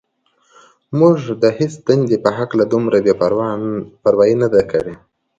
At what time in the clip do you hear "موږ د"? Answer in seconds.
0.99-1.43